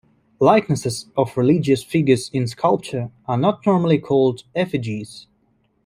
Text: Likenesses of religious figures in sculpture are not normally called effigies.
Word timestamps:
Likenesses 0.39 1.11
of 1.15 1.37
religious 1.37 1.83
figures 1.83 2.31
in 2.33 2.47
sculpture 2.47 3.11
are 3.27 3.37
not 3.37 3.63
normally 3.67 3.99
called 3.99 4.41
effigies. 4.55 5.27